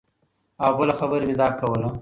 [0.63, 1.87] او بله خبره مې دا کوله